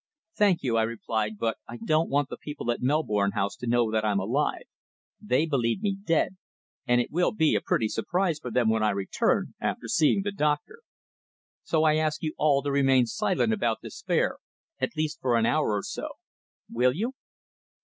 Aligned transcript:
"Thank 0.35 0.63
you," 0.63 0.77
I 0.77 0.81
replied. 0.81 1.33
"But 1.37 1.57
I 1.69 1.77
don't 1.77 2.09
want 2.09 2.29
the 2.29 2.37
people 2.41 2.71
at 2.71 2.81
Melbourne 2.81 3.33
House 3.33 3.55
to 3.57 3.67
know 3.67 3.91
that 3.91 4.03
I'm 4.03 4.19
alive. 4.19 4.63
They 5.21 5.45
believe 5.45 5.83
me 5.83 5.95
dead, 6.03 6.37
and 6.87 6.99
it 6.99 7.11
will 7.11 7.31
be 7.31 7.53
a 7.53 7.61
pretty 7.61 7.87
surprise 7.87 8.39
for 8.39 8.49
them 8.49 8.67
when 8.67 8.81
I 8.81 8.89
return, 8.89 9.53
after 9.59 9.87
seeing 9.87 10.23
the 10.23 10.31
doctor. 10.31 10.79
So 11.61 11.83
I 11.83 11.97
ask 11.97 12.23
you 12.23 12.33
all 12.39 12.63
to 12.63 12.71
remain 12.71 13.05
silent 13.05 13.53
about 13.53 13.81
this 13.83 14.01
affair 14.01 14.37
at 14.79 14.97
least 14.97 15.19
for 15.21 15.37
an 15.37 15.45
hour 15.45 15.71
or 15.77 15.83
so. 15.83 16.09
Will 16.67 16.93
you?" 16.95 17.13